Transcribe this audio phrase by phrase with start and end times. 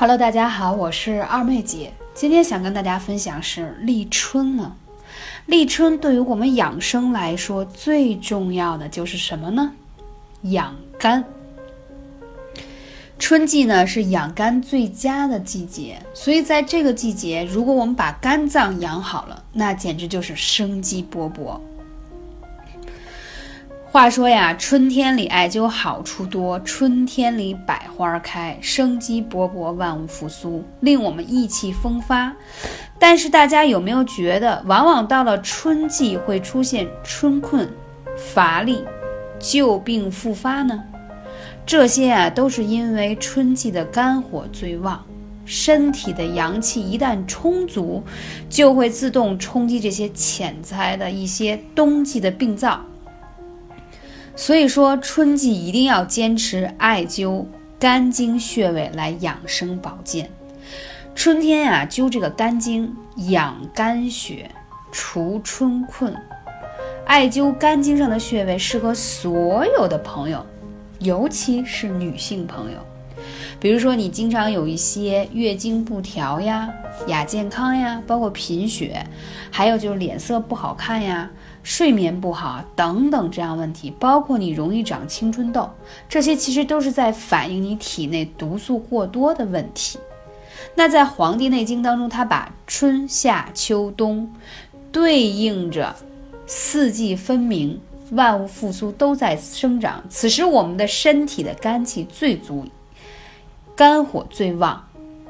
[0.00, 1.92] Hello，大家好，我是二妹姐。
[2.14, 4.74] 今天想跟大家分享是立春了。
[5.44, 9.72] 立春对于我们养生来说，最重要的就是什么呢？
[10.40, 11.22] 养肝。
[13.18, 21.60] 春季呢是养肝最佳的季节，所以在这个季节，如果我们把肝脏养好了，那简直就是生机勃勃。
[23.92, 32.32] 话说呀，春天里艾灸好处多，春天里百花开，生机勃勃，万物复苏，令我们意气风发。
[33.00, 37.68] 但是大家有没有觉得，往往到了春季会出现春困、
[38.16, 38.84] 乏力、
[39.40, 40.84] 旧病复发呢？
[41.66, 45.04] 这些啊，都是因为春季的肝火最旺，
[45.44, 48.04] 身体的阳气一旦充足，
[48.48, 52.80] 就会自动冲击这些潜在的一些冬季的病灶。
[54.36, 57.44] 所以说，春季一定要坚持艾灸
[57.78, 60.30] 肝经穴位来养生保健。
[61.14, 62.94] 春天呀，灸这个肝经
[63.28, 64.50] 养肝血，
[64.90, 66.14] 除春困。
[67.04, 70.46] 艾灸肝经上的穴位适合所有的朋友，
[71.00, 72.78] 尤其是女性朋友。
[73.58, 76.72] 比如说，你经常有一些月经不调呀、
[77.08, 79.04] 亚健康呀，包括贫血，
[79.50, 81.28] 还有就是脸色不好看呀。
[81.62, 85.68] 睡眠不好等等这样问题，包括你容易长青春痘，
[86.08, 89.98] 这些其实都是在反映你体内毒素过多的问题。
[90.74, 94.30] 那在《黄帝内经》当中，它把春夏秋冬
[94.92, 95.94] 对应着
[96.46, 97.80] 四季分明，
[98.12, 100.02] 万物复苏都在生长。
[100.08, 102.66] 此时我们的身体的肝气最足，
[103.74, 104.84] 肝火最旺，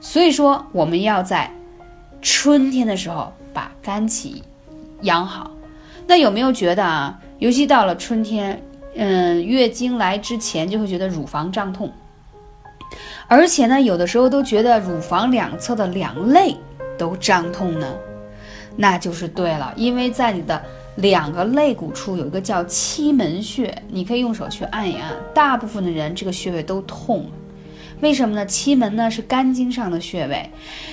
[0.00, 1.50] 所以说我们要在
[2.20, 4.42] 春天的时候把肝气
[5.02, 5.51] 养好。
[6.06, 7.18] 那有没有觉得啊？
[7.38, 8.62] 尤其到了春天，
[8.94, 11.90] 嗯，月经来之前就会觉得乳房胀痛，
[13.26, 16.56] 而且呢，有的时候都觉得乳房两侧的两肋
[16.96, 17.86] 都胀痛呢？
[18.76, 20.62] 那就是对了，因为在你的
[20.96, 25.10] 两个肋骨处有一个叫期门穴，你可以用手去按一按。
[25.34, 27.26] 大部分的人这个穴位都痛，
[28.00, 28.46] 为什么呢？
[28.46, 30.48] 期门呢是肝经上的穴位，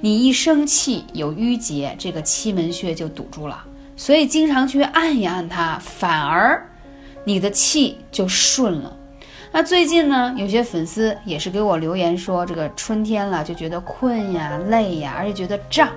[0.00, 3.64] 你一生气有淤结，这个期门穴就堵住了。
[4.00, 6.66] 所以经常去按一按它，反而
[7.22, 8.96] 你的气就顺了。
[9.52, 15.90] 那最近呢，有些粉丝也是给我留言说，这个春天了就觉得困呀、累呀，而且觉得胀，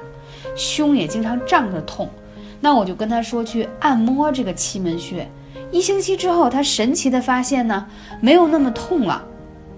[0.53, 2.09] 胸也经常胀着痛。
[2.59, 5.25] 那我就跟他说去按摩这个气门穴，
[5.71, 7.87] 一星期之后，他神奇的发现呢，
[8.19, 9.23] 没有那么痛了，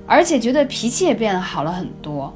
[0.08, 2.36] 而且觉得脾气也变得好了很多。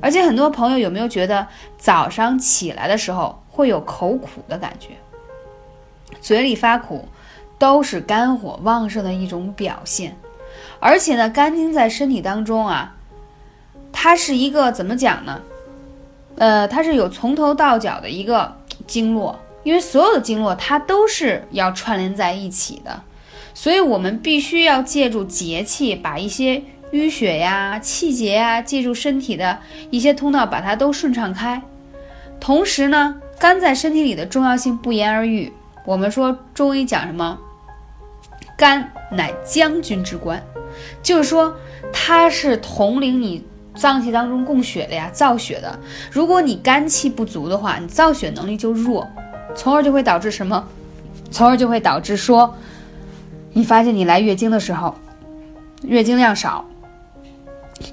[0.00, 1.46] 而且很多朋友有没有觉得
[1.78, 4.88] 早上起来的时候会有口苦的感觉？
[6.20, 7.08] 嘴里发苦，
[7.58, 10.16] 都是肝火旺盛的一种表现。
[10.78, 12.94] 而且呢，肝经在身体当中啊，
[13.92, 15.40] 它是一个怎么讲呢？
[16.36, 18.56] 呃，它是有从头到脚的一个
[18.86, 23.02] 经络，因为所有的经络它都是要串联在一起的，
[23.52, 29.58] 所以我们必须要借助节气，把一些淤血呀、气结呀，借助身体的
[29.90, 31.60] 一些通道，把它都顺畅开。
[32.40, 35.52] 同时呢，肝在身体里的重要性不言而喻。
[35.84, 37.38] 我们说中医讲什么？
[38.56, 40.42] 肝乃将军之官，
[41.02, 41.56] 就是说
[41.92, 45.78] 它是统领你脏器当中供血的呀，造血的。
[46.12, 49.08] 如果你肝气不足的话，你造血能力就弱，
[49.54, 50.62] 从而就会导致什么？
[51.30, 52.54] 从而就会导致说，
[53.52, 54.94] 你发现你来月经的时候，
[55.82, 56.66] 月经量少，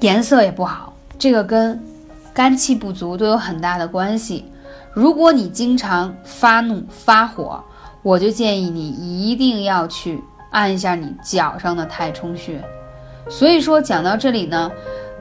[0.01, 1.81] 颜色也不好，这个跟
[2.33, 4.51] 肝气不足都有很大的关系。
[4.91, 7.63] 如果你经常发怒发火，
[8.01, 12.63] 我就建议你一定要去按一下你脚上的太冲穴。
[13.29, 14.71] 所以说讲到这里呢，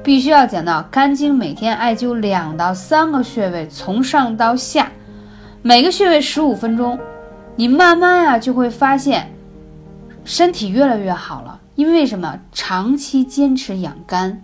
[0.04, 4.92] 必须要讲到肝经每天艾灸两到三个穴位，从上到下，
[5.62, 6.98] 每个穴位十五分钟，
[7.56, 9.32] 你慢慢啊就会发现
[10.24, 11.60] 身体越来越好了。
[11.74, 12.38] 因为什么？
[12.52, 14.42] 长期坚持养肝，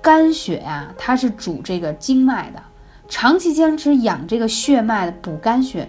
[0.00, 2.62] 肝血呀，它是主这个经脉的，
[3.08, 5.88] 长期坚持养这个血脉的补肝血。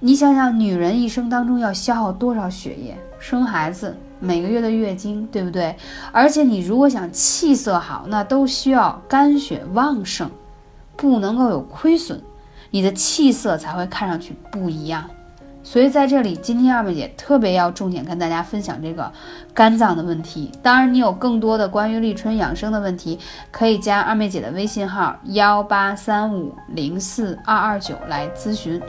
[0.00, 2.96] 你想想，女人一生当中要消耗多少血液？
[3.18, 5.74] 生孩子，每个月的月经，对不对？
[6.12, 10.30] 而且你如果想气色好，那都需要肝血旺盛，
[10.96, 12.20] 不能够有亏损，
[12.70, 15.04] 你的气色才会看上去不一样。
[15.70, 19.12] 所以在这里，今天二妹姐特别要重点跟大家分享这个
[19.52, 20.50] 肝脏的问题。
[20.62, 23.18] 当然，你有更多的关于立春养生的问题，
[23.50, 28.80] 可以加二妹姐的微信号幺八三五零四二二九来咨询。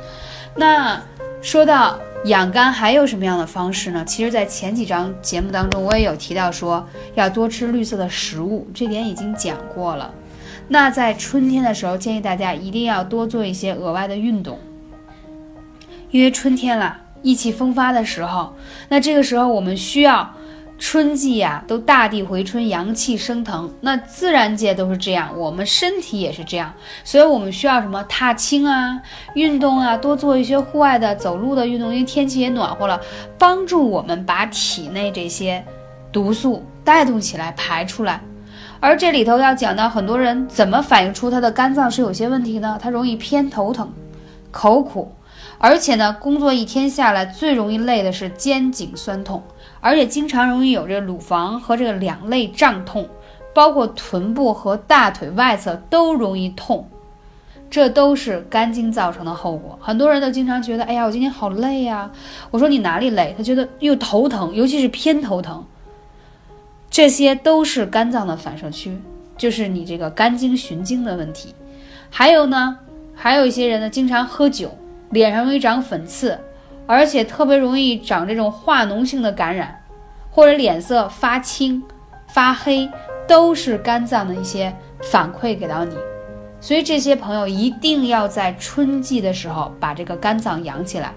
[0.56, 0.98] 那
[1.42, 4.06] 说到养肝还有什么样的方式呢？
[4.06, 10.10] 其实，在前几章节目当中，我也有提到说要多吃绿色的食物，这点已经讲过了。
[10.70, 14.58] 那在春天的时候，建议大家一定要多做一些额外的运动，
[16.12, 18.54] 因为春天了，意气风发的时候，
[18.90, 20.30] 那这个时候我们需要。
[20.82, 26.74] 春季呀，都大地回春，阳气升腾，那自然界都是这样，我们身体也是这样，
[27.04, 28.98] 所以我们需要什么踏青啊，
[29.34, 32.98] 运动啊，多做一些户外的走路的运动，因为天气也暖和了，
[33.38, 35.62] 帮助我们把体内这些
[36.14, 38.22] 毒素带动起来，排出来。
[38.80, 42.80] 而这里头要讲到很多人怎么反映出他的肝脏是有些问题呢？
[42.82, 43.92] 他容易偏头疼、
[44.50, 45.12] 口苦，
[45.60, 49.44] 而且呢，工作一天下来最容易累的是肩颈酸痛。
[49.82, 53.08] 而且经常容易有这个乳房和这个两肋胀痛，
[53.54, 56.90] 包括臀部和大腿外侧都容易痛，
[57.70, 59.78] 这都是肝经造成的后果。
[59.82, 62.12] 很多人都经常觉得，哎呀，我今天好累呀。
[62.52, 63.34] 我说你哪里累？
[63.38, 65.66] 他觉得又头疼，尤其是偏头疼。
[66.90, 69.00] 这些都是肝脏的反射区，
[69.38, 71.54] 就是你这个肝经循经的问题。
[72.10, 72.80] 还有呢，
[73.14, 74.76] 还有一些人呢，经常喝酒，
[75.12, 76.40] 脸上容易长粉刺。
[76.88, 79.84] 而且特别容易长这种化脓性的感染，
[80.32, 81.84] 或者脸色发青、
[82.28, 82.90] 发黑，
[83.28, 85.96] 都是肝脏的一些反馈给到你。
[86.60, 91.14] 所以这些朋友一定要在春季的时候把这个肝脏养起来，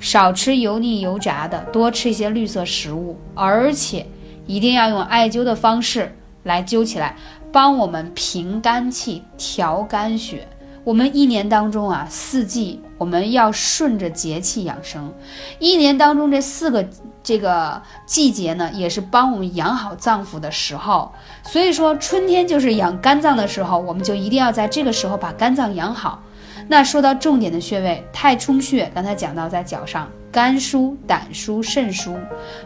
[0.00, 4.06] 少吃油腻油炸的，多吃一些绿色食物，而且
[4.46, 7.16] 一定要用艾灸的方式来灸起来，
[7.50, 10.46] 帮我们平肝气、调肝血。
[10.84, 15.12] 我们一年当中啊，四季我们要顺着节气养生。
[15.58, 16.88] 一年当中这四个
[17.22, 21.12] 这个季节呢，也是帮我们养好脏腑的时候。
[21.44, 26.22] 所以说，春天就是养肝脏的时候，我们就一定要在这个时候把肝脏养好。
[26.68, 32.16] 那说到重点的穴位，太冲穴，刚才讲到在脚上，肝腧、胆腧、肾腧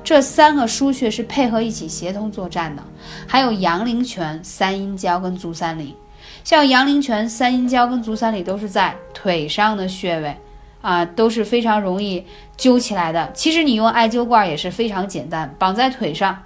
[0.03, 2.83] 这三个腧穴是配合一起协同作战的。
[3.27, 5.97] 还有阳陵泉、三阴交跟足三里。
[6.43, 10.37] 像阳陵泉、三阴交跟足三里都是在腿上的穴位，
[10.81, 12.25] 啊，都是非常容易
[12.57, 13.31] 灸起来的。
[13.33, 16.43] 其实你用艾灸罐也是非常简单，绑在腿上。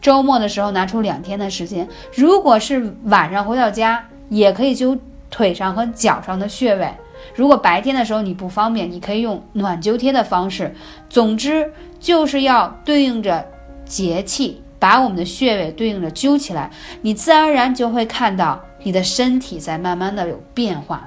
[0.00, 4.98] 周末的时候拿出两天的时间，如果是晚上回到家，也可以灸
[5.30, 6.88] 腿上和脚上的穴位。
[7.34, 10.74] 如果白天的时候你不方便，你可以用暖灸贴的方式。
[11.10, 13.46] 总之就是要对应着
[13.84, 16.68] 节气，把我们的穴位对应着灸起来，
[17.02, 18.60] 你自然而然就会看到。
[18.82, 21.06] 你的身体在慢慢的有变化。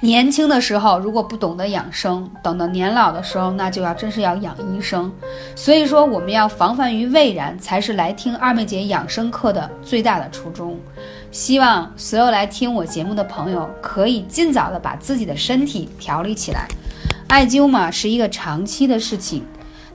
[0.00, 5.12] 年轻的时候如果不懂得养生，等到年老的时候，那就要真是要养医生。
[5.56, 10.78] 所以说，我们要防范于未然，才是来听二妹姐养生课的最大的初衷。
[11.32, 16.68] 希望所有来听我节目的朋友，可以尽早的把自己的身体调理起来。
[17.26, 19.44] 艾灸嘛，是一个长期的事情。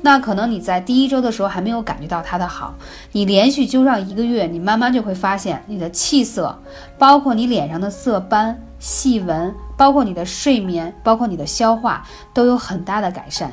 [0.05, 2.75] 那可能你在第一周的时候还没有感觉到它的好，
[3.11, 6.55] 你连续灸上一个月，你慢慢就会发现你的气色，
[6.95, 12.05] 包括你脸上的色斑、细纹，包括你的睡眠，包括你的消化，
[12.35, 13.51] 都有很大的改善。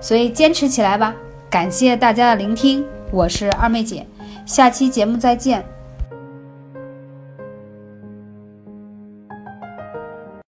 [0.00, 1.14] 所以坚持起来吧！
[1.48, 4.04] 感谢大家的聆听，我是二妹姐，
[4.44, 5.64] 下期节目再见。